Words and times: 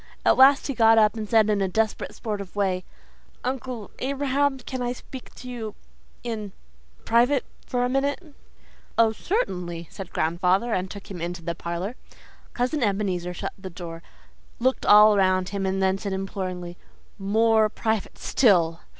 At 0.25 0.35
last 0.35 0.65
he 0.65 0.73
got 0.73 0.97
up 0.97 1.15
and 1.15 1.29
said 1.29 1.47
in 1.47 1.61
a 1.61 1.67
desperate 1.67 2.15
sort 2.15 2.41
of 2.41 2.55
way, 2.55 2.83
'Uncle 3.43 3.91
Abraham, 3.99 4.57
can 4.57 4.81
I 4.81 4.93
speak 4.93 5.29
with 5.31 5.45
you 5.45 5.75
in 6.23 6.53
private 7.05 7.45
for 7.67 7.85
a 7.85 7.87
minute?' 7.87 8.33
'Oh, 8.97 9.11
certainly,' 9.11 9.87
said 9.91 10.11
grandfather, 10.11 10.73
and 10.73 10.89
took 10.89 11.11
him 11.11 11.21
into 11.21 11.43
the 11.43 11.53
parlour. 11.53 11.95
Cousin 12.55 12.81
Ebenezer 12.81 13.35
shut 13.35 13.53
the 13.59 13.69
door, 13.69 14.01
looked 14.57 14.87
all 14.87 15.15
around 15.15 15.49
him 15.49 15.67
and 15.67 15.83
then 15.83 15.99
said 15.99 16.13
imploringly, 16.13 16.79
'MORE 17.19 17.69
PRIVATE 17.69 18.17
STILL. 18.17 18.79